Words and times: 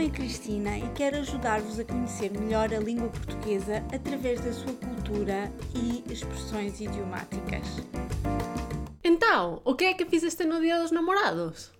nome 0.00 0.06
é 0.06 0.16
Cristina 0.16 0.78
e 0.78 0.88
quero 0.94 1.18
ajudar-vos 1.18 1.78
a 1.78 1.84
conhecer 1.84 2.30
melhor 2.30 2.72
a 2.72 2.78
língua 2.78 3.10
portuguesa 3.10 3.84
através 3.94 4.40
da 4.40 4.50
sua 4.50 4.72
cultura 4.72 5.52
e 5.74 6.02
expressões 6.10 6.80
idiomáticas. 6.80 7.66
Então, 9.04 9.60
o 9.62 9.74
que 9.74 9.84
é 9.84 9.92
que 9.92 10.06
fizeste 10.06 10.42
no 10.44 10.58
Dia 10.58 10.80
dos 10.80 10.90
Namorados? 10.90 11.70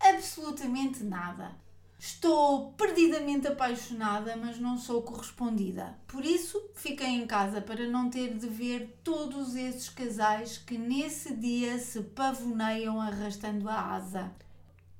Absolutamente 0.00 1.04
nada. 1.04 1.52
Estou 1.96 2.72
perdidamente 2.72 3.46
apaixonada, 3.46 4.36
mas 4.36 4.58
não 4.58 4.76
sou 4.76 5.02
correspondida. 5.02 5.96
Por 6.08 6.24
isso, 6.24 6.60
fiquei 6.74 7.06
em 7.06 7.24
casa 7.24 7.60
para 7.60 7.86
não 7.86 8.10
ter 8.10 8.34
de 8.34 8.48
ver 8.48 8.98
todos 9.04 9.54
esses 9.54 9.88
casais 9.88 10.58
que 10.58 10.76
nesse 10.76 11.36
dia 11.36 11.78
se 11.78 12.00
pavoneiam 12.02 13.00
arrastando 13.00 13.68
a 13.68 13.94
asa. 13.94 14.32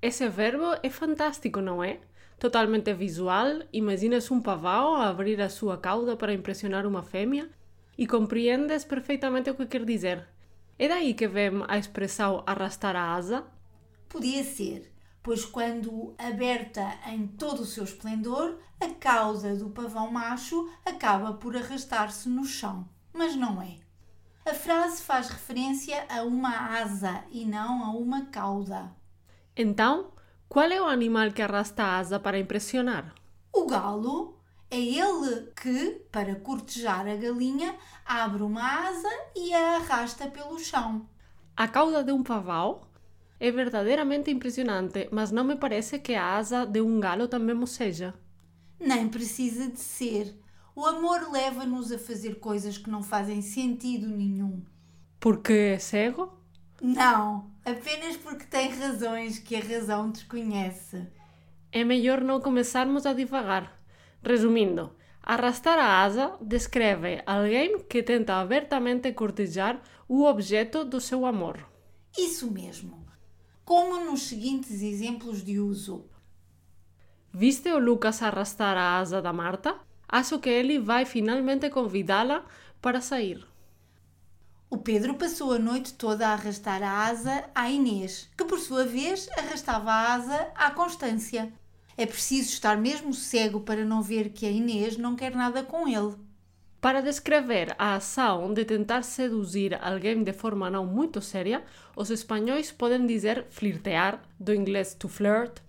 Esse 0.00 0.28
verbo 0.28 0.78
é 0.84 0.88
fantástico, 0.88 1.60
não 1.60 1.82
é? 1.82 1.98
Totalmente 2.44 2.92
visual, 2.92 3.62
imaginas 3.72 4.30
um 4.30 4.38
pavão 4.38 4.96
a 4.96 5.08
abrir 5.08 5.40
a 5.40 5.48
sua 5.48 5.78
cauda 5.78 6.14
para 6.14 6.34
impressionar 6.34 6.86
uma 6.86 7.02
fêmea 7.02 7.48
e 7.96 8.06
compreendes 8.06 8.84
perfeitamente 8.84 9.48
o 9.48 9.54
que 9.54 9.64
quer 9.64 9.82
dizer. 9.82 10.28
É 10.78 10.86
daí 10.86 11.14
que 11.14 11.26
vem 11.26 11.64
a 11.66 11.78
expressão 11.78 12.44
arrastar 12.46 12.96
a 12.96 13.14
asa? 13.14 13.46
Podia 14.10 14.44
ser, 14.44 14.92
pois 15.22 15.46
quando 15.46 16.14
aberta 16.18 16.86
em 17.06 17.26
todo 17.28 17.60
o 17.60 17.64
seu 17.64 17.84
esplendor, 17.84 18.58
a 18.78 18.90
cauda 18.90 19.56
do 19.56 19.70
pavão 19.70 20.12
macho 20.12 20.68
acaba 20.84 21.32
por 21.32 21.56
arrastar-se 21.56 22.28
no 22.28 22.44
chão. 22.44 22.86
Mas 23.10 23.34
não 23.34 23.62
é. 23.62 23.78
A 24.44 24.52
frase 24.52 25.00
faz 25.00 25.30
referência 25.30 26.04
a 26.10 26.22
uma 26.22 26.78
asa 26.78 27.24
e 27.30 27.46
não 27.46 27.82
a 27.82 27.96
uma 27.96 28.26
cauda. 28.26 28.94
Então, 29.56 30.12
qual 30.54 30.70
é 30.70 30.80
o 30.80 30.86
animal 30.86 31.32
que 31.32 31.42
arrasta 31.42 31.82
a 31.82 31.98
asa 31.98 32.20
para 32.20 32.38
impressionar? 32.38 33.12
O 33.52 33.66
galo 33.66 34.38
é 34.70 34.78
ele 34.78 35.50
que, 35.60 36.00
para 36.12 36.36
cortejar 36.36 37.08
a 37.08 37.16
galinha, 37.16 37.74
abre 38.06 38.40
uma 38.44 38.62
asa 38.88 39.08
e 39.34 39.52
a 39.52 39.78
arrasta 39.78 40.28
pelo 40.28 40.56
chão. 40.60 41.08
A 41.56 41.66
cauda 41.66 42.04
de 42.04 42.12
um 42.12 42.22
pavão 42.22 42.82
é 43.40 43.50
verdadeiramente 43.50 44.30
impressionante, 44.30 45.08
mas 45.10 45.32
não 45.32 45.42
me 45.42 45.56
parece 45.56 45.98
que 45.98 46.14
a 46.14 46.36
asa 46.36 46.64
de 46.64 46.80
um 46.80 47.00
galo 47.00 47.26
também 47.26 47.56
o 47.56 47.66
seja. 47.66 48.14
Nem 48.78 49.08
precisa 49.08 49.68
de 49.68 49.80
ser. 49.80 50.38
O 50.76 50.86
amor 50.86 51.32
leva-nos 51.32 51.90
a 51.90 51.98
fazer 51.98 52.38
coisas 52.38 52.78
que 52.78 52.88
não 52.88 53.02
fazem 53.02 53.42
sentido 53.42 54.06
nenhum. 54.06 54.62
Porque 55.18 55.52
é 55.74 55.78
cego? 55.80 56.33
Não, 56.84 57.50
apenas 57.64 58.14
porque 58.18 58.44
tem 58.44 58.68
razões 58.68 59.38
que 59.38 59.56
a 59.56 59.60
razão 59.60 60.10
desconhece. 60.10 61.06
É 61.72 61.82
melhor 61.82 62.20
não 62.20 62.42
começarmos 62.42 63.06
a 63.06 63.14
divagar. 63.14 63.80
Resumindo, 64.22 64.94
arrastar 65.22 65.78
a 65.78 66.02
asa 66.02 66.36
descreve 66.42 67.22
alguém 67.24 67.78
que 67.84 68.02
tenta 68.02 68.34
abertamente 68.34 69.10
cortejar 69.14 69.80
o 70.06 70.24
objeto 70.24 70.84
do 70.84 71.00
seu 71.00 71.24
amor. 71.24 71.66
Isso 72.18 72.50
mesmo. 72.50 73.06
Como 73.64 74.04
nos 74.04 74.20
seguintes 74.20 74.82
exemplos 74.82 75.42
de 75.42 75.58
uso. 75.58 76.04
Viste 77.32 77.72
o 77.72 77.78
Lucas 77.78 78.20
arrastar 78.20 78.76
a 78.76 78.98
asa 78.98 79.22
da 79.22 79.32
Marta? 79.32 79.80
Acho 80.06 80.38
que 80.38 80.50
ele 80.50 80.78
vai 80.78 81.06
finalmente 81.06 81.70
convidá-la 81.70 82.44
para 82.82 83.00
sair. 83.00 83.53
O 84.74 84.78
Pedro 84.78 85.14
passou 85.14 85.52
a 85.52 85.58
noite 85.58 85.94
toda 85.94 86.26
a 86.26 86.32
arrastar 86.32 86.82
a 86.82 87.06
asa 87.06 87.44
à 87.54 87.70
Inês, 87.70 88.28
que 88.36 88.44
por 88.44 88.58
sua 88.58 88.84
vez 88.84 89.28
arrastava 89.38 89.88
a 89.88 90.14
asa 90.14 90.48
à 90.52 90.68
Constância. 90.72 91.52
É 91.96 92.04
preciso 92.04 92.48
estar 92.48 92.76
mesmo 92.76 93.14
cego 93.14 93.60
para 93.60 93.84
não 93.84 94.02
ver 94.02 94.30
que 94.30 94.44
a 94.44 94.50
Inês 94.50 94.96
não 94.96 95.14
quer 95.14 95.32
nada 95.32 95.62
com 95.62 95.86
ele. 95.86 96.16
Para 96.80 97.00
descrever 97.00 97.72
a 97.78 97.94
ação 97.94 98.52
de 98.52 98.64
tentar 98.64 99.04
seduzir 99.04 99.78
alguém 99.80 100.24
de 100.24 100.32
forma 100.32 100.68
não 100.68 100.84
muito 100.84 101.22
séria, 101.22 101.62
os 101.94 102.10
espanhóis 102.10 102.72
podem 102.72 103.06
dizer 103.06 103.46
flirtear, 103.50 104.24
do 104.40 104.52
inglês 104.52 104.92
to 104.92 105.08
flirt, 105.08 105.60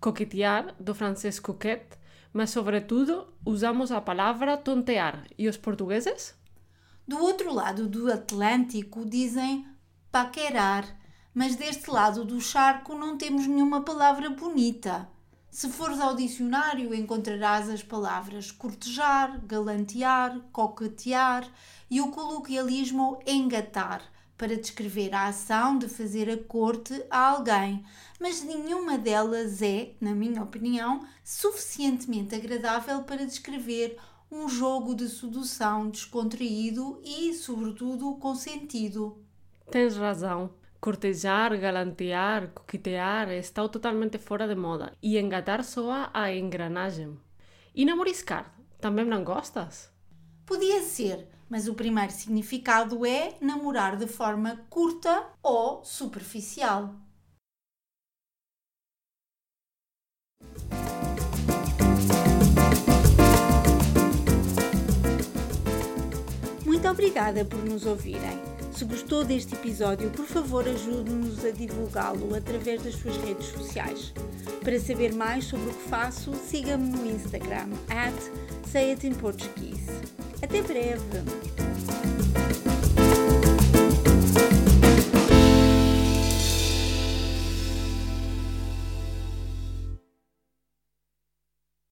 coquetear, 0.00 0.74
do 0.80 0.96
francês 0.96 1.38
coquette, 1.38 1.96
mas 2.32 2.50
sobretudo 2.50 3.28
usamos 3.46 3.92
a 3.92 4.00
palavra 4.00 4.56
tontear. 4.56 5.28
E 5.38 5.48
os 5.48 5.56
portugueses? 5.56 6.36
Do 7.08 7.18
outro 7.22 7.54
lado 7.54 7.88
do 7.88 8.12
Atlântico 8.12 9.02
dizem 9.02 9.66
paquerar, 10.12 10.84
mas 11.32 11.56
deste 11.56 11.90
lado 11.90 12.22
do 12.22 12.38
charco 12.38 12.94
não 12.94 13.16
temos 13.16 13.46
nenhuma 13.46 13.80
palavra 13.80 14.28
bonita. 14.28 15.08
Se 15.50 15.70
fores 15.70 15.98
ao 16.00 16.14
dicionário, 16.14 16.94
encontrarás 16.94 17.70
as 17.70 17.82
palavras 17.82 18.50
cortejar, 18.50 19.40
galantear, 19.46 20.38
coquetear 20.52 21.50
e 21.90 21.98
o 22.02 22.10
coloquialismo 22.10 23.18
engatar, 23.26 24.02
para 24.36 24.54
descrever 24.54 25.14
a 25.14 25.28
ação 25.28 25.78
de 25.78 25.88
fazer 25.88 26.28
a 26.28 26.36
corte 26.36 27.02
a 27.10 27.30
alguém, 27.30 27.82
mas 28.20 28.42
nenhuma 28.42 28.98
delas 28.98 29.62
é, 29.62 29.94
na 29.98 30.14
minha 30.14 30.42
opinião, 30.42 31.00
suficientemente 31.24 32.34
agradável 32.34 33.02
para 33.04 33.24
descrever 33.24 33.98
um 34.30 34.48
jogo 34.48 34.94
de 34.94 35.08
sedução 35.08 35.90
descontraído 35.90 37.00
e, 37.04 37.32
sobretudo, 37.34 38.14
consentido. 38.16 39.22
Tens 39.70 39.96
razão. 39.96 40.50
Cortejar, 40.80 41.58
galantear, 41.58 42.52
coquetear 42.54 43.30
está 43.32 43.68
totalmente 43.68 44.16
fora 44.16 44.46
de 44.46 44.54
moda 44.54 44.92
e 45.02 45.18
engatar 45.18 45.64
soa 45.64 46.08
a 46.14 46.32
engrenagem. 46.32 47.18
E 47.74 47.84
namoriscar, 47.84 48.54
também 48.80 49.04
não 49.04 49.24
gostas? 49.24 49.90
Podia 50.46 50.80
ser, 50.82 51.26
mas 51.50 51.66
o 51.66 51.74
primeiro 51.74 52.12
significado 52.12 53.04
é 53.04 53.34
namorar 53.40 53.96
de 53.96 54.06
forma 54.06 54.64
curta 54.70 55.26
ou 55.42 55.84
superficial. 55.84 56.94
Obrigada 66.90 67.44
por 67.44 67.62
nos 67.64 67.84
ouvirem. 67.84 68.38
Se 68.72 68.84
gostou 68.84 69.24
deste 69.24 69.54
episódio, 69.54 70.10
por 70.10 70.24
favor 70.24 70.66
ajude-nos 70.66 71.44
a 71.44 71.50
divulgá-lo 71.50 72.34
através 72.34 72.82
das 72.82 72.94
suas 72.94 73.16
redes 73.18 73.46
sociais. 73.46 74.12
Para 74.62 74.80
saber 74.80 75.12
mais 75.12 75.44
sobre 75.44 75.68
o 75.68 75.74
que 75.74 75.88
faço, 75.88 76.32
siga-me 76.48 76.90
no 76.90 77.06
Instagram, 77.10 77.68
at 77.90 78.14
Say. 78.70 78.96
Até 80.42 80.62
breve! 80.62 82.47